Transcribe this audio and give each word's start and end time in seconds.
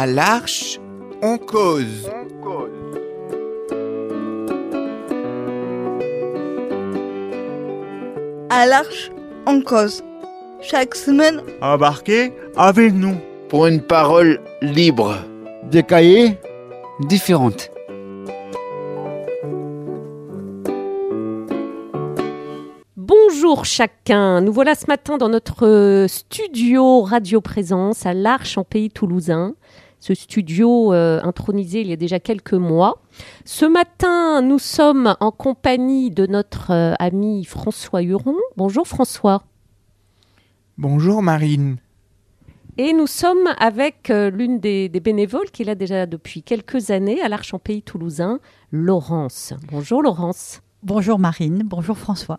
À 0.00 0.06
l'Arche, 0.06 0.78
on 1.22 1.38
cause. 1.38 2.08
À 8.48 8.64
l'Arche, 8.66 9.10
on 9.44 9.60
cause. 9.60 10.04
Chaque 10.60 10.94
semaine, 10.94 11.42
Embarquez 11.60 12.32
avec 12.56 12.94
nous. 12.94 13.16
pour 13.48 13.66
une 13.66 13.80
parole 13.80 14.40
libre. 14.62 15.16
Des 15.64 15.82
cahiers 15.82 16.38
différentes. 17.00 17.68
Bonjour 22.96 23.64
chacun, 23.64 24.42
nous 24.42 24.52
voilà 24.52 24.76
ce 24.76 24.86
matin 24.86 25.16
dans 25.16 25.28
notre 25.28 25.66
euh, 25.66 26.06
studio 26.06 27.02
Radio 27.02 27.40
Présence 27.40 28.06
à 28.06 28.14
l'Arche 28.14 28.58
en 28.58 28.64
pays 28.64 28.90
toulousain. 28.90 29.54
Ce 30.00 30.14
studio 30.14 30.92
euh, 30.92 31.20
intronisé 31.22 31.80
il 31.80 31.88
y 31.88 31.92
a 31.92 31.96
déjà 31.96 32.20
quelques 32.20 32.54
mois. 32.54 33.02
Ce 33.44 33.64
matin, 33.64 34.42
nous 34.42 34.58
sommes 34.58 35.16
en 35.20 35.32
compagnie 35.32 36.10
de 36.10 36.26
notre 36.26 36.70
euh, 36.70 36.94
ami 37.00 37.44
François 37.44 38.02
Huron. 38.02 38.36
Bonjour 38.56 38.86
François. 38.86 39.42
Bonjour 40.76 41.22
Marine. 41.22 41.78
Et 42.76 42.92
nous 42.92 43.08
sommes 43.08 43.48
avec 43.58 44.08
euh, 44.10 44.30
l'une 44.30 44.60
des, 44.60 44.88
des 44.88 45.00
bénévoles 45.00 45.50
qui 45.50 45.62
est 45.62 45.64
là 45.64 45.74
déjà 45.74 46.06
depuis 46.06 46.44
quelques 46.44 46.90
années 46.90 47.20
à 47.20 47.28
l'Arche 47.28 47.52
en 47.52 47.58
pays 47.58 47.82
toulousain, 47.82 48.38
Laurence. 48.70 49.52
Bonjour 49.72 50.00
Laurence. 50.00 50.62
Bonjour 50.84 51.18
Marine, 51.18 51.62
bonjour 51.64 51.98
François. 51.98 52.38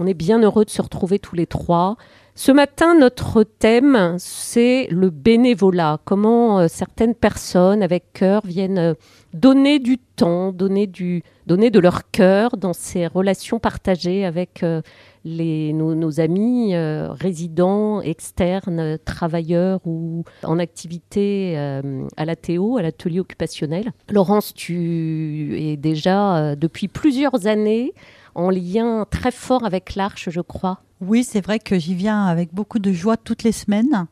On 0.00 0.06
est 0.06 0.14
bien 0.14 0.42
heureux 0.42 0.64
de 0.64 0.70
se 0.70 0.82
retrouver 0.82 1.20
tous 1.20 1.36
les 1.36 1.46
trois. 1.46 1.96
Ce 2.34 2.50
matin, 2.50 2.98
notre 2.98 3.42
thème, 3.42 4.16
c'est 4.18 4.88
le 4.90 5.10
bénévolat. 5.10 6.00
Comment 6.06 6.60
euh, 6.60 6.66
certaines 6.66 7.14
personnes 7.14 7.82
avec 7.82 8.14
cœur 8.14 8.40
viennent 8.46 8.78
euh, 8.78 8.94
donner 9.34 9.78
du 9.78 9.98
temps, 9.98 10.50
donner, 10.50 10.86
de 10.86 11.78
leur 11.78 12.10
cœur 12.10 12.56
dans 12.56 12.72
ces 12.72 13.06
relations 13.06 13.58
partagées 13.58 14.24
avec 14.24 14.62
euh, 14.62 14.80
nos, 15.26 16.20
amis 16.20 16.74
résidents, 16.74 18.00
externes, 18.00 18.98
travailleurs 19.04 19.80
ou 19.84 20.24
en 20.42 20.58
activité 20.58 21.56
à 21.56 22.24
la 22.24 22.36
Théo, 22.36 22.76
à 22.76 22.82
l'atelier 22.82 23.20
occupationnel. 23.20 23.92
Laurence, 24.10 24.52
tu 24.54 25.56
es 25.60 25.76
déjà 25.76 26.56
depuis 26.56 26.88
plusieurs 26.88 27.46
années 27.46 27.92
en 28.34 28.50
lien 28.50 29.06
très 29.10 29.30
fort 29.30 29.64
avec 29.64 29.94
l'Arche, 29.94 30.28
je 30.30 30.40
crois. 30.40 30.80
Oui, 31.04 31.24
c'est 31.24 31.44
vrai 31.44 31.58
que 31.58 31.80
j'y 31.80 31.96
viens 31.96 32.26
avec 32.26 32.54
beaucoup 32.54 32.78
de 32.78 32.92
joie 32.92 33.16
toutes 33.16 33.42
les 33.42 33.50
semaines. 33.50 34.06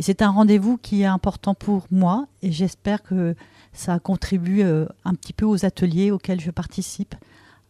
Et 0.00 0.02
c'est 0.02 0.20
un 0.20 0.30
rendez-vous 0.30 0.78
qui 0.78 1.02
est 1.02 1.06
important 1.06 1.54
pour 1.54 1.86
moi. 1.92 2.26
Et 2.42 2.50
j'espère 2.50 3.04
que 3.04 3.36
ça 3.72 4.00
contribue 4.00 4.62
euh, 4.62 4.86
un 5.04 5.14
petit 5.14 5.32
peu 5.32 5.44
aux 5.44 5.64
ateliers 5.64 6.10
auxquels 6.10 6.40
je 6.40 6.50
participe, 6.50 7.14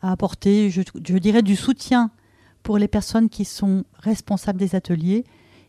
à 0.00 0.12
apporter, 0.12 0.70
je, 0.70 0.80
je 1.06 1.18
dirais, 1.18 1.42
du 1.42 1.56
soutien 1.56 2.10
pour 2.62 2.78
les 2.78 2.88
personnes 2.88 3.28
qui 3.28 3.44
sont 3.44 3.84
responsables 3.98 4.58
des 4.58 4.74
ateliers. 4.74 5.24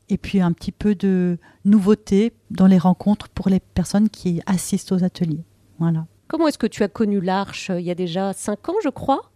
Et 0.07 0.17
puis 0.17 0.39
un 0.39 0.53
petit 0.53 0.71
peu 0.71 0.95
de 0.95 1.37
nouveauté 1.65 2.31
dans 2.49 2.67
les 2.67 2.77
rencontres 2.77 3.27
pour 3.27 3.49
les 3.49 3.59
personnes 3.59 4.07
qui 4.07 4.41
assistent 4.45 4.93
aux 4.93 5.03
ateliers. 5.03 5.43
Voilà. 5.79 6.05
Comment 6.29 6.47
est-ce 6.47 6.57
que 6.57 6.65
tu 6.65 6.81
as 6.81 6.87
connu 6.87 7.19
l'Arche 7.19 7.71
Il 7.77 7.83
y 7.83 7.91
a 7.91 7.95
déjà 7.95 8.31
cinq 8.31 8.69
ans, 8.69 8.75
je 8.81 8.89
crois? 8.89 9.33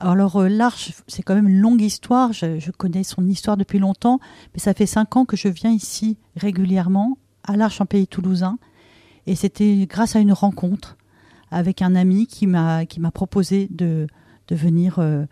Alors 0.00 0.36
euh, 0.36 0.48
l'Arche, 0.48 0.92
c'est 1.08 1.22
quand 1.22 1.34
même 1.34 1.48
une 1.48 1.60
longue 1.60 1.82
histoire. 1.82 2.32
Je, 2.32 2.70
connais 2.70 3.02
son 3.02 3.26
histoire 3.26 3.56
depuis 3.56 3.78
longtemps, 3.78 4.20
mais 4.54 4.60
ça 4.60 4.72
fait 4.72 4.86
cinq 4.86 5.16
ans 5.16 5.24
que 5.24 5.36
je 5.36 5.48
viens 5.48 5.72
ici 5.72 6.16
régulièrement 6.36 7.18
à 7.42 7.56
l'Arche 7.56 7.80
en 7.80 7.86
pays 7.86 8.06
toulousain, 8.06 8.58
et 9.26 9.34
c'était 9.34 9.86
grâce 9.88 10.16
à 10.16 10.20
une 10.20 10.32
rencontre 10.32 10.96
avec 11.50 11.82
un 11.82 11.94
ami 11.94 12.26
qui 12.26 12.46
m'a 12.46 12.86
proposé 13.12 13.68
de 13.70 14.06
de 14.48 14.54
venir 14.54 14.98
euh, 14.98 15.24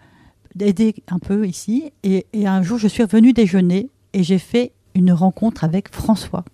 d'aider 0.55 0.95
un 1.09 1.19
peu 1.19 1.47
ici. 1.47 1.93
Et, 2.03 2.27
et 2.33 2.47
un 2.47 2.63
jour, 2.63 2.79
je 2.79 2.89
suis 2.89 3.05
venue 3.05 3.33
déjeuner 3.33 3.91
et 4.13 4.23
j'ai 4.23 4.39
fait 4.39 4.73
une 4.95 5.13
rencontre 5.13 5.65
avec 5.65 5.93
François. 5.95 6.45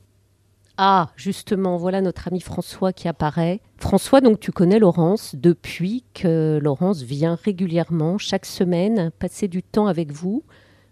Ah, 0.79 1.11
justement, 1.17 1.77
voilà 1.77 2.01
notre 2.01 2.29
ami 2.29 2.41
François 2.41 2.93
qui 2.93 3.09
apparaît. 3.09 3.61
François, 3.77 4.21
donc 4.21 4.41
tu 4.41 4.53
connais 4.53 4.79
Laurence 4.79 5.35
depuis 5.35 6.05
que 6.15 6.59
Laurence 6.63 7.03
vient 7.03 7.39
régulièrement, 7.43 8.19
chaque 8.19 8.47
semaine, 8.47 9.11
passer 9.19 9.49
du 9.49 9.63
temps 9.63 9.87
avec 9.87 10.13
vous. 10.13 10.43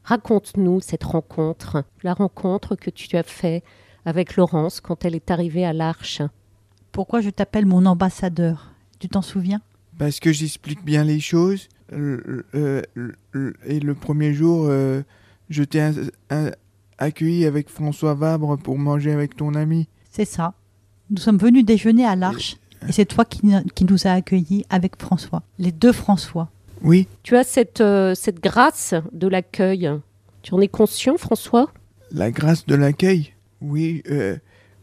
Raconte-nous 0.05 0.81
cette 0.81 1.05
rencontre, 1.05 1.85
la 2.03 2.15
rencontre 2.15 2.77
que 2.77 2.91
tu 2.91 3.17
as 3.17 3.23
fait 3.23 3.63
avec 4.05 4.37
Laurence 4.37 4.81
quand 4.81 5.05
elle 5.05 5.15
est 5.15 5.31
arrivée 5.31 5.65
à 5.65 5.73
l'Arche. 5.73 6.23
Pourquoi 6.93 7.21
je 7.21 7.31
t'appelle 7.31 7.67
mon 7.67 7.87
ambassadeur? 7.87 8.73
Tu 8.99 9.09
t'en 9.09 9.23
souviens? 9.23 9.61
Parce 9.99 10.21
que 10.21 10.33
j'explique 10.33 10.85
bien 10.85 11.05
les 11.05 11.21
choses. 11.21 11.69
Euh, 11.93 12.45
euh, 12.55 12.83
euh, 13.35 13.53
et 13.65 13.81
le 13.81 13.95
premier 13.95 14.33
jour, 14.33 14.71
je 15.51 15.63
t'ai 15.63 15.91
accueilli 17.01 17.47
avec 17.47 17.69
François 17.69 18.15
Vabre 18.15 18.57
pour 18.57 18.79
manger 18.79 19.13
avec 19.13 19.37
ton 19.37 19.55
ami. 19.55 19.89
C'est 20.11 20.25
ça. 20.25 20.55
Nous 21.11 21.17
sommes 21.17 21.39
venus 21.39 21.65
déjeuner 21.65 22.05
à 22.05 22.15
l'Arche 22.15 22.57
et 22.89 22.93
c'est 22.93 23.05
toi 23.05 23.25
qui, 23.25 23.41
qui 23.75 23.85
nous 23.85 24.07
a 24.07 24.13
accueillis 24.13 24.65
avec 24.71 25.01
François. 25.01 25.43
Les 25.59 25.73
deux 25.73 25.93
François. 25.93 26.49
Oui, 26.83 27.09
Tu 27.23 27.37
as 27.37 27.45
cette, 27.45 27.83
euh, 27.83 28.15
cette 28.15 28.43
grâce 28.43 28.95
de 29.13 29.29
l'accueil. 29.29 29.91
Tu 30.43 30.55
en 30.55 30.61
es 30.61 30.69
conscient, 30.69 31.19
François? 31.19 31.71
La 32.11 32.31
grâce 32.31 32.65
de 32.65 32.75
l'accueil? 32.75 33.35
Oui, 33.61 34.03
euh, 34.11 34.37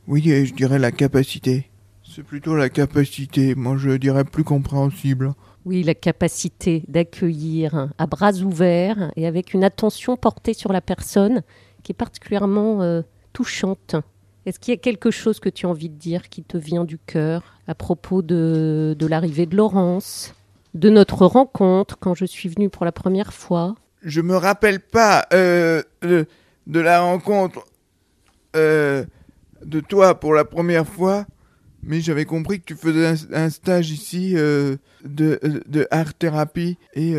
oui, 0.08 0.24
euh, 0.28 0.46
je 0.46 0.54
dirais 0.54 0.78
la 0.78 0.92
capacité. 0.92 1.70
C'est 2.04 2.24
plutôt 2.24 2.56
la 2.56 2.70
capacité. 2.70 3.56
Moi, 3.56 3.78
je 3.78 3.92
dirais 3.98 4.26
plus 4.26 4.44
compréhensible. 4.44 5.34
Oui, 5.66 5.82
la 5.84 5.96
capacité 5.96 6.84
d'accueillir 6.88 7.90
à 7.98 8.06
bras 8.06 8.34
ouverts 8.34 9.12
et 9.16 9.26
avec 9.26 9.54
une 9.54 9.64
attention 9.64 10.16
portée 10.16 10.54
sur 10.54 10.72
la 10.72 10.82
personne 10.82 11.42
qui 11.88 11.94
est 11.94 11.96
particulièrement 11.96 12.82
euh, 12.82 13.02
touchante. 13.32 13.96
Est-ce 14.46 14.60
qu'il 14.60 14.74
y 14.74 14.78
a 14.78 14.78
quelque 14.78 15.10
chose 15.10 15.40
que 15.40 15.48
tu 15.48 15.66
as 15.66 15.70
envie 15.70 15.88
de 15.88 15.96
dire 15.96 16.28
qui 16.28 16.44
te 16.44 16.58
vient 16.58 16.84
du 16.84 16.98
cœur 16.98 17.62
à 17.66 17.76
propos 17.76 18.22
de, 18.22 18.94
de 19.00 19.08
l'arrivée 19.08 19.46
de 19.46 19.56
Laurence, 19.56 20.36
de 20.74 20.90
notre 20.90 21.26
rencontre 21.26 21.98
quand 21.98 22.14
je 22.14 22.26
suis 22.26 22.50
venue 22.50 22.70
pour 22.70 22.84
la 22.84 22.92
première 22.92 23.34
fois? 23.34 23.76
Je 24.02 24.20
me 24.20 24.36
rappelle 24.36 24.82
pas 24.82 25.28
euh, 25.32 25.82
de, 26.02 26.26
la 26.68 27.00
rencontre 27.00 27.66
euh, 28.58 29.06
de 29.64 29.80
toi 29.80 30.20
pour 30.20 30.34
la 30.34 30.44
première 30.44 30.86
fois, 30.86 31.26
mais 31.84 32.02
j'avais 32.02 32.26
compris 32.26 32.60
que 32.60 32.66
tu 32.66 32.76
faisais 32.76 33.16
un, 33.32 33.50
stage 33.50 33.92
ici 33.92 34.34
de, 34.34 35.88
art 35.90 36.14
thérapie 36.16 36.78
et 36.96 37.14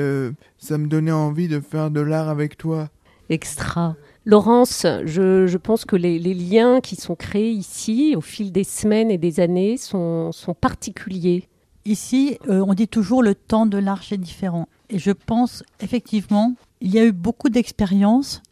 ça 0.58 0.76
me 0.76 0.88
donnait 0.88 1.10
envie 1.10 1.48
de 1.48 1.58
faire 1.58 1.90
de 1.90 2.02
l'art 2.02 2.28
avec 2.28 2.58
toi. 2.58 2.90
Extra. 3.30 3.96
Laurence, 4.24 4.86
je, 5.04 5.56
pense 5.56 5.84
que 5.84 5.96
les, 5.96 6.18
liens 6.34 6.80
qui 6.80 6.96
sont 6.96 7.14
créés 7.14 7.50
ici 7.50 8.14
au 8.16 8.20
fil 8.20 8.52
des 8.52 8.64
semaines 8.64 9.10
et 9.10 9.18
des 9.18 9.40
années 9.40 9.76
sont, 9.76 10.32
sont 10.32 10.54
particuliers. 10.54 11.48
Ici, 11.84 12.38
euh, 12.48 12.64
on 12.66 12.74
dit 12.74 12.88
toujours 12.88 13.22
le 13.22 13.34
temps 13.34 13.66
de 13.66 13.78
l'Arche 13.78 14.12
est 14.12 14.18
différent. 14.18 14.68
Et 14.90 14.98
je 14.98 15.10
pense 15.10 15.62
effectivement, 15.80 16.54
il 16.80 16.92
y 16.92 16.98
a 16.98 17.04
eu 17.04 17.12
beaucoup 17.12 17.48
d'expériences 17.48 18.42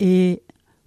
et 0.00 0.42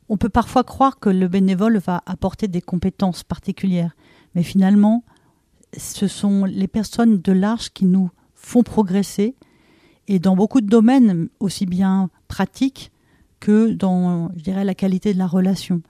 on 0.09 0.17
peut 0.17 0.29
parfois 0.29 0.63
croire 0.63 0.99
que 0.99 1.09
le 1.09 1.27
bénévole 1.27 1.77
va 1.77 2.01
apporter 2.07 2.47
des 2.47 2.61
compétences 2.61 3.23
particulières. 3.23 3.95
Mais 4.33 4.43
finalement, 4.43 5.03
ce 5.77 6.07
sont 6.07 6.45
les 6.45 6.67
personnes 6.67 7.21
de 7.21 7.31
l'Arche 7.31 7.69
qui 7.71 7.85
nous 7.85 8.09
font 8.33 8.63
progresser 8.63 9.35
et 10.07 10.17
dans 10.17 10.35
beaucoup 10.35 10.61
de 10.61 10.67
domaines, 10.67 11.29
aussi 11.39 11.67
bien 11.67 12.09
pratiques 12.27 12.91
que 13.39 13.71
dans, 13.71 14.29
je 14.35 14.43
dirais, 14.43 14.63
la 14.63 14.75
qualité 14.75 15.13
de 15.13 15.17
la 15.19 15.27
relation. 15.27 15.81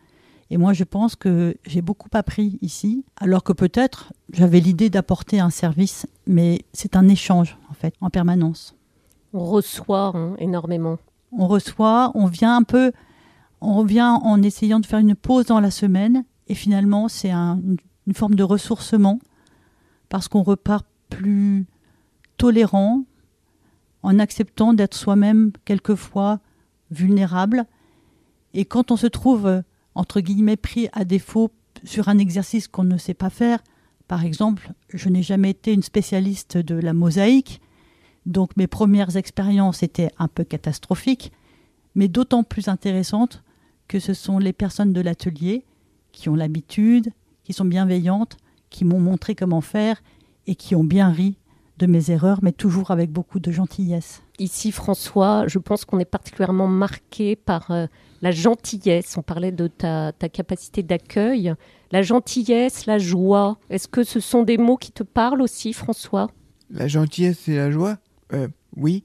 Et 0.51 0.57
moi, 0.57 0.73
je 0.73 0.83
pense 0.83 1.15
que 1.15 1.55
j'ai 1.65 1.81
beaucoup 1.81 2.09
appris 2.13 2.57
ici, 2.61 3.03
alors 3.17 3.43
que 3.43 3.53
peut-être 3.53 4.13
j'avais 4.33 4.59
l'idée 4.59 4.89
d'apporter 4.89 5.39
un 5.39 5.51
service, 5.51 6.07
mais 6.25 6.61
c'est 6.73 6.95
un 6.95 7.07
échange, 7.07 7.57
en 7.69 7.73
fait, 7.73 7.93
en 8.01 8.09
permanence. 8.09 8.75
On 9.33 9.45
reçoit 9.45 10.11
hein, 10.15 10.35
énormément. 10.39 10.97
On 11.31 11.47
reçoit, 11.47 12.11
on 12.15 12.25
vient 12.25 12.55
un 12.55 12.63
peu, 12.63 12.91
on 13.61 13.75
revient 13.75 14.01
en 14.23 14.41
essayant 14.41 14.79
de 14.79 14.87
faire 14.87 14.99
une 14.99 15.13
pause 15.15 15.45
dans 15.45 15.59
la 15.59 15.69
semaine, 15.69 16.25
et 16.47 16.55
finalement, 16.55 17.07
c'est 17.07 17.29
un- 17.29 17.59
une, 17.63 17.77
une 18.07 18.13
forme 18.15 18.33
de 18.33 18.43
ressourcement, 18.43 19.19
parce 20.09 20.27
qu'on 20.27 20.41
repart 20.41 20.85
plus 21.09 21.67
tolérant, 22.37 23.03
en 24.01 24.17
acceptant 24.17 24.73
d'être 24.73 24.95
soi-même 24.95 25.51
quelquefois 25.65 26.39
vulnérable. 26.91 27.65
Et 28.53 28.65
quand 28.65 28.91
on 28.91 28.97
se 28.97 29.07
trouve, 29.07 29.45
euh, 29.45 29.61
entre 29.95 30.21
guillemets, 30.21 30.57
pris 30.57 30.89
à 30.93 31.05
défaut 31.05 31.51
sur 31.83 32.09
un 32.09 32.17
exercice 32.17 32.67
qu'on 32.67 32.83
ne 32.83 32.97
sait 32.97 33.13
pas 33.13 33.29
faire, 33.29 33.59
par 34.07 34.25
exemple, 34.25 34.71
je 34.89 35.09
n'ai 35.09 35.21
jamais 35.21 35.51
été 35.51 35.71
une 35.71 35.83
spécialiste 35.83 36.57
de 36.57 36.75
la 36.75 36.93
mosaïque, 36.93 37.61
donc 38.25 38.57
mes 38.57 38.67
premières 38.67 39.17
expériences 39.17 39.83
étaient 39.83 40.11
un 40.17 40.27
peu 40.27 40.43
catastrophiques, 40.43 41.31
mais 41.95 42.07
d'autant 42.07 42.43
plus 42.43 42.67
intéressantes 42.67 43.43
que 43.87 43.99
ce 43.99 44.13
sont 44.13 44.39
les 44.39 44.53
personnes 44.53 44.93
de 44.93 45.01
l'atelier 45.01 45.65
qui 46.11 46.29
ont 46.29 46.35
l'habitude, 46.35 47.11
qui 47.43 47.53
sont 47.53 47.65
bienveillantes, 47.65 48.37
qui 48.69 48.85
m'ont 48.85 48.99
montré 48.99 49.35
comment 49.35 49.61
faire 49.61 50.01
et 50.47 50.55
qui 50.55 50.75
ont 50.75 50.83
bien 50.83 51.09
ri 51.09 51.37
de 51.79 51.87
mes 51.87 52.11
erreurs, 52.11 52.39
mais 52.43 52.51
toujours 52.51 52.91
avec 52.91 53.09
beaucoup 53.11 53.39
de 53.39 53.51
gentillesse. 53.51 54.21
Ici, 54.37 54.71
François, 54.71 55.45
je 55.47 55.57
pense 55.59 55.85
qu'on 55.85 55.99
est 55.99 56.05
particulièrement 56.05 56.67
marqué 56.67 57.35
par 57.35 57.71
euh, 57.71 57.87
la 58.21 58.31
gentillesse. 58.31 59.17
On 59.17 59.21
parlait 59.23 59.51
de 59.51 59.67
ta, 59.67 60.11
ta 60.11 60.29
capacité 60.29 60.83
d'accueil. 60.83 61.53
La 61.91 62.01
gentillesse, 62.03 62.85
la 62.85 62.99
joie. 62.99 63.57
Est-ce 63.69 63.87
que 63.87 64.03
ce 64.03 64.19
sont 64.19 64.43
des 64.43 64.57
mots 64.57 64.77
qui 64.77 64.91
te 64.91 65.03
parlent 65.03 65.41
aussi, 65.41 65.73
François? 65.73 66.29
La 66.69 66.87
gentillesse 66.87 67.47
et 67.47 67.55
la 67.55 67.71
joie 67.71 67.97
Euh, 68.33 68.47
Oui. 68.75 69.03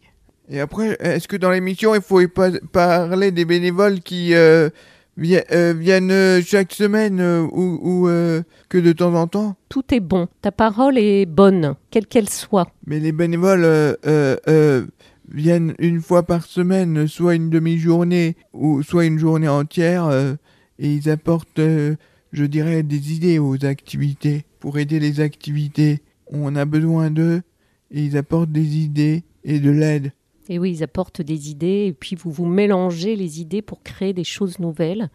Et 0.50 0.60
après, 0.60 0.98
est-ce 1.00 1.26
que 1.26 1.36
dans 1.38 1.50
l'émission, 1.50 1.94
il 1.94 2.02
faut 2.02 2.20
y 2.20 2.28
pa- 2.28 2.50
parler 2.70 3.30
des 3.32 3.46
bénévoles 3.46 4.00
qui 4.00 4.34
euh, 4.34 4.68
euh, 4.68 4.70
viennent 5.16 6.10
euh, 6.10 6.42
chaque 6.42 6.72
semaine 6.72 7.20
euh, 7.20 7.42
ou, 7.42 7.78
ou, 7.82 8.08
euh, 8.08 8.42
que 8.68 8.78
de 8.78 8.92
temps 8.92 9.14
en 9.14 9.26
temps 9.26 9.56
Tout 9.68 9.84
est 9.94 10.00
bon. 10.00 10.28
Ta 10.42 10.52
parole 10.52 10.98
est 10.98 11.26
bonne, 11.26 11.74
quelle 11.90 12.06
qu'elle 12.06 12.28
soit. 12.28 12.68
Mais 12.86 13.00
les 13.00 13.12
bénévoles 13.12 13.64
euh, 13.64 13.94
euh, 14.06 14.36
euh, 14.48 14.86
viennent 15.32 15.74
une 15.78 16.00
fois 16.00 16.24
par 16.24 16.44
semaine, 16.44 17.06
soit 17.06 17.34
une 17.34 17.50
demi-journée 17.50 18.36
ou 18.52 18.82
soit 18.82 19.06
une 19.06 19.18
journée 19.18 19.48
entière, 19.48 20.06
euh, 20.06 20.34
et 20.78 20.92
ils 20.92 21.08
apportent, 21.10 21.58
euh, 21.58 21.94
je 22.32 22.44
dirais, 22.44 22.82
des 22.82 23.12
idées 23.12 23.38
aux 23.38 23.64
activités. 23.64 24.44
Pour 24.60 24.78
aider 24.78 24.98
les 24.98 25.20
activités, 25.20 26.00
on 26.26 26.56
a 26.56 26.64
besoin 26.64 27.10
d'eux, 27.10 27.42
et 27.90 28.02
ils 28.02 28.16
apportent 28.16 28.52
des 28.52 28.78
idées 28.78 29.24
et 29.44 29.60
de 29.60 29.70
l'aide. 29.70 30.12
Et 30.48 30.58
oui, 30.58 30.72
ils 30.72 30.82
apportent 30.82 31.22
des 31.22 31.50
idées 31.50 31.86
et 31.86 31.92
puis 31.92 32.16
vous 32.16 32.30
vous 32.30 32.46
mélangez 32.46 33.16
les 33.16 33.40
idées 33.40 33.62
pour 33.62 33.82
créer 33.82 34.12
des 34.12 34.24
choses 34.24 34.58
nouvelles. 34.58 35.10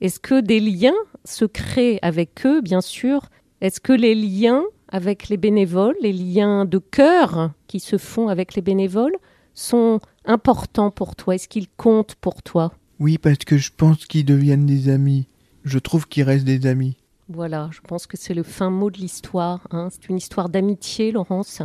Est-ce 0.00 0.20
que 0.20 0.40
des 0.40 0.60
liens 0.60 0.94
se 1.24 1.44
créent 1.44 1.98
avec 2.02 2.46
eux, 2.46 2.60
bien 2.60 2.80
sûr? 2.80 3.28
Est-ce 3.60 3.80
que 3.80 3.92
les 3.92 4.14
liens 4.14 4.62
avec 4.88 5.28
les 5.28 5.36
bénévoles, 5.36 5.96
les 6.00 6.12
liens 6.12 6.64
de 6.64 6.78
cœur 6.78 7.50
qui 7.66 7.80
se 7.80 7.98
font 7.98 8.28
avec 8.28 8.54
les 8.54 8.62
bénévoles, 8.62 9.16
sont 9.52 10.00
importants 10.24 10.90
pour 10.90 11.16
toi? 11.16 11.34
Est-ce 11.34 11.48
qu'ils 11.48 11.68
comptent 11.68 12.14
pour 12.14 12.42
toi? 12.42 12.72
Oui, 12.98 13.18
parce 13.18 13.38
que 13.38 13.58
je 13.58 13.70
pense 13.76 14.06
qu'ils 14.06 14.24
deviennent 14.24 14.66
des 14.66 14.88
amis. 14.88 15.26
Je 15.64 15.78
trouve 15.78 16.06
qu'ils 16.08 16.22
restent 16.24 16.44
des 16.46 16.66
amis. 16.66 16.96
Voilà, 17.28 17.68
je 17.72 17.80
pense 17.80 18.06
que 18.06 18.16
c'est 18.16 18.34
le 18.34 18.42
fin 18.42 18.70
mot 18.70 18.90
de 18.90 18.98
l'histoire. 18.98 19.66
hein. 19.70 19.88
C'est 19.90 20.08
une 20.08 20.16
histoire 20.16 20.48
d'amitié, 20.48 21.12
Laurence. 21.12 21.62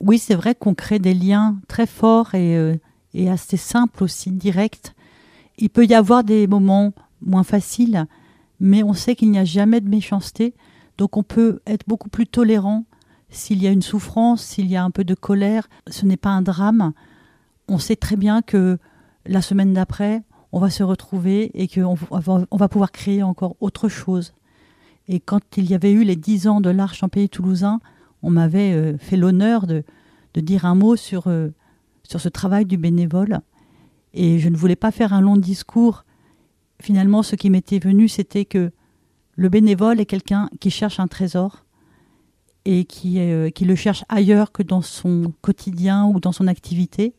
Oui, 0.00 0.18
c'est 0.18 0.34
vrai 0.34 0.54
qu'on 0.54 0.74
crée 0.74 0.98
des 0.98 1.14
liens 1.14 1.60
très 1.68 1.86
forts 1.86 2.34
et, 2.34 2.56
euh, 2.56 2.76
et 3.14 3.28
assez 3.28 3.56
simples 3.56 4.02
aussi, 4.02 4.30
directs. 4.30 4.94
Il 5.58 5.70
peut 5.70 5.86
y 5.86 5.94
avoir 5.94 6.24
des 6.24 6.46
moments 6.46 6.92
moins 7.20 7.44
faciles, 7.44 8.06
mais 8.60 8.82
on 8.82 8.94
sait 8.94 9.14
qu'il 9.14 9.30
n'y 9.30 9.38
a 9.38 9.44
jamais 9.44 9.80
de 9.80 9.88
méchanceté, 9.88 10.54
donc 10.96 11.16
on 11.16 11.22
peut 11.22 11.60
être 11.66 11.86
beaucoup 11.86 12.08
plus 12.08 12.26
tolérant 12.26 12.84
s'il 13.30 13.62
y 13.62 13.66
a 13.66 13.70
une 13.70 13.82
souffrance, 13.82 14.42
s'il 14.42 14.66
y 14.66 14.76
a 14.76 14.84
un 14.84 14.90
peu 14.90 15.04
de 15.04 15.14
colère. 15.14 15.68
Ce 15.86 16.04
n'est 16.04 16.16
pas 16.16 16.30
un 16.30 16.42
drame. 16.42 16.92
On 17.68 17.78
sait 17.78 17.96
très 17.96 18.16
bien 18.16 18.42
que 18.42 18.78
la 19.24 19.40
semaine 19.40 19.72
d'après, 19.72 20.22
on 20.52 20.58
va 20.58 20.70
se 20.70 20.82
retrouver 20.82 21.50
et 21.54 21.68
qu'on 21.68 21.94
va, 21.94 22.44
va 22.50 22.68
pouvoir 22.68 22.90
créer 22.90 23.22
encore 23.22 23.56
autre 23.60 23.88
chose. 23.88 24.34
Et 25.08 25.20
quand 25.20 25.40
il 25.56 25.70
y 25.70 25.74
avait 25.74 25.92
eu 25.92 26.04
les 26.04 26.16
dix 26.16 26.48
ans 26.48 26.60
de 26.60 26.70
l'Arche 26.70 27.02
en 27.02 27.08
pays 27.08 27.28
toulousain, 27.28 27.80
on 28.22 28.30
m'avait 28.30 28.72
euh, 28.72 28.98
fait 28.98 29.16
l'honneur 29.16 29.66
de, 29.66 29.82
de 30.34 30.40
dire 30.40 30.64
un 30.64 30.74
mot 30.74 30.96
sur, 30.96 31.26
euh, 31.26 31.48
sur 32.02 32.20
ce 32.20 32.28
travail 32.28 32.64
du 32.64 32.76
bénévole. 32.76 33.40
Et 34.14 34.38
je 34.38 34.48
ne 34.48 34.56
voulais 34.56 34.76
pas 34.76 34.90
faire 34.90 35.12
un 35.12 35.20
long 35.20 35.36
discours. 35.36 36.04
Finalement, 36.80 37.22
ce 37.22 37.36
qui 37.36 37.50
m'était 37.50 37.78
venu, 37.78 38.08
c'était 38.08 38.44
que 38.44 38.72
le 39.36 39.48
bénévole 39.48 40.00
est 40.00 40.06
quelqu'un 40.06 40.50
qui 40.60 40.70
cherche 40.70 41.00
un 41.00 41.06
trésor 41.06 41.64
et 42.64 42.84
qui, 42.84 43.20
euh, 43.20 43.50
qui 43.50 43.64
le 43.64 43.74
cherche 43.74 44.04
ailleurs 44.08 44.52
que 44.52 44.62
dans 44.62 44.82
son 44.82 45.32
quotidien 45.40 46.06
ou 46.06 46.20
dans 46.20 46.32
son 46.32 46.46
activité. 46.46 47.14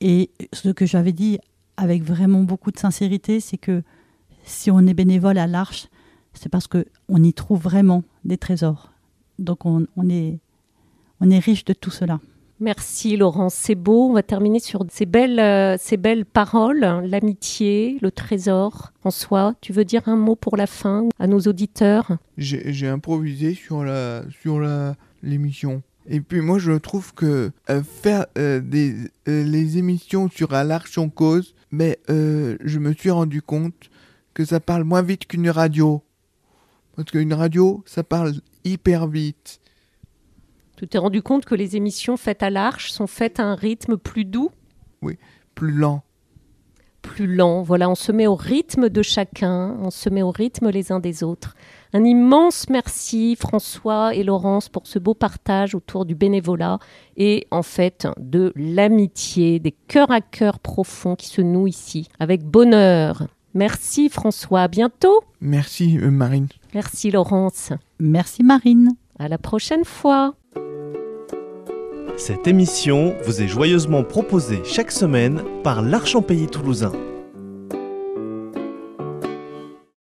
Et 0.00 0.30
ce 0.52 0.70
que 0.70 0.86
j'avais 0.86 1.12
dit 1.12 1.38
avec 1.76 2.02
vraiment 2.02 2.42
beaucoup 2.42 2.70
de 2.70 2.78
sincérité, 2.78 3.40
c'est 3.40 3.58
que 3.58 3.82
si 4.44 4.70
on 4.70 4.80
est 4.80 4.94
bénévole 4.94 5.38
à 5.38 5.46
l'Arche, 5.46 5.88
c'est 6.32 6.48
parce 6.48 6.66
qu'on 6.66 7.22
y 7.22 7.32
trouve 7.32 7.60
vraiment 7.60 8.02
des 8.24 8.36
trésors. 8.36 8.93
Donc 9.38 9.66
on, 9.66 9.86
on 9.96 10.08
est, 10.08 10.38
on 11.20 11.30
est 11.30 11.38
riche 11.38 11.64
de 11.64 11.72
tout 11.72 11.90
cela. 11.90 12.20
Merci 12.60 13.16
Laurence, 13.16 13.54
c'est 13.54 13.74
beau. 13.74 14.08
On 14.10 14.12
va 14.12 14.22
terminer 14.22 14.60
sur 14.60 14.86
ces 14.88 15.06
belles, 15.06 15.40
euh, 15.40 15.76
ces 15.76 15.96
belles 15.96 16.24
paroles, 16.24 16.80
l'amitié, 17.04 17.98
le 18.00 18.12
trésor. 18.12 18.92
François, 19.00 19.54
tu 19.60 19.72
veux 19.72 19.84
dire 19.84 20.08
un 20.08 20.16
mot 20.16 20.36
pour 20.36 20.56
la 20.56 20.68
fin 20.68 21.08
à 21.18 21.26
nos 21.26 21.40
auditeurs? 21.40 22.12
J'ai 22.38 22.88
improvisé 22.88 23.54
sur 23.54 23.82
la 23.82 24.22
sur 24.40 24.60
la 24.60 24.94
l'émission. 25.22 25.82
Et 26.06 26.20
puis 26.20 26.40
moi 26.40 26.58
je 26.58 26.72
trouve 26.72 27.12
que 27.14 27.50
euh, 27.70 27.82
faire 27.82 28.26
euh, 28.38 28.60
des 28.60 28.94
euh, 29.26 29.42
les 29.42 29.78
émissions 29.78 30.28
sur 30.28 30.54
à 30.54 30.62
l'arche 30.62 30.96
en 30.96 31.08
cause, 31.08 31.54
mais 31.72 31.98
euh, 32.08 32.56
je 32.62 32.78
me 32.78 32.92
suis 32.92 33.10
rendu 33.10 33.42
compte 33.42 33.90
que 34.32 34.44
ça 34.44 34.60
parle 34.60 34.84
moins 34.84 35.02
vite 35.02 35.26
qu'une 35.26 35.50
radio. 35.50 36.02
Parce 36.96 37.10
qu'une 37.10 37.34
radio, 37.34 37.82
ça 37.86 38.04
parle 38.04 38.34
hyper 38.64 39.06
vite. 39.08 39.60
Tu 40.76 40.88
t'es 40.88 40.98
rendu 40.98 41.22
compte 41.22 41.44
que 41.44 41.54
les 41.54 41.76
émissions 41.76 42.16
faites 42.16 42.42
à 42.42 42.50
l'arche 42.50 42.90
sont 42.90 43.06
faites 43.06 43.38
à 43.38 43.44
un 43.44 43.54
rythme 43.54 43.96
plus 43.96 44.24
doux, 44.24 44.50
plus 45.54 45.70
lent. 45.70 46.02
plus 47.02 47.26
lent. 47.26 47.62
Voilà, 47.62 47.88
on 47.88 47.94
se 47.94 48.10
met 48.10 48.26
au 48.26 48.34
rythme 48.34 48.88
de 48.88 49.02
chacun, 49.02 49.76
on 49.80 49.90
se 49.90 50.08
met 50.08 50.22
au 50.22 50.30
rythme 50.30 50.70
les 50.70 50.90
uns 50.90 51.00
des 51.00 51.22
autres. 51.22 51.54
Un 51.92 52.02
immense 52.02 52.68
merci 52.70 53.36
François 53.36 54.14
et 54.14 54.24
Laurence 54.24 54.68
pour 54.68 54.86
ce 54.86 54.98
beau 54.98 55.14
partage 55.14 55.74
autour 55.74 56.06
du 56.06 56.14
bénévolat 56.14 56.78
et 57.16 57.46
en 57.50 57.62
fait 57.62 58.08
de 58.18 58.52
l'amitié, 58.56 59.60
des 59.60 59.72
cœurs 59.72 60.10
à 60.10 60.20
cœur 60.20 60.58
profonds 60.58 61.14
qui 61.14 61.28
se 61.28 61.40
nouent 61.40 61.68
ici 61.68 62.08
avec 62.18 62.42
bonheur. 62.42 63.28
Merci 63.54 64.08
François, 64.08 64.62
à 64.62 64.68
bientôt. 64.68 65.22
Merci 65.40 65.98
euh, 65.98 66.10
Marine. 66.10 66.48
Merci 66.74 67.10
Laurence. 67.10 67.72
Merci 68.00 68.42
Marine. 68.42 68.90
À 69.18 69.28
la 69.28 69.38
prochaine 69.38 69.84
fois. 69.84 70.34
Cette 72.16 72.46
émission 72.46 73.14
vous 73.24 73.42
est 73.42 73.48
joyeusement 73.48 74.04
proposée 74.04 74.60
chaque 74.64 74.90
semaine 74.90 75.42
par 75.62 75.82
l'Arche 75.82 76.14
en 76.14 76.22
Pays 76.22 76.46
Toulousain. 76.46 76.92